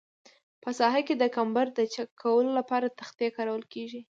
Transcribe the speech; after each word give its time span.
په 0.63 0.69
ساحه 0.79 1.01
کې 1.07 1.15
د 1.17 1.23
کمبر 1.35 1.67
د 1.77 1.79
چک 1.93 2.09
کولو 2.21 2.51
لپاره 2.59 2.93
تختې 2.99 3.27
کارول 3.37 3.63
کیږي 3.73 4.01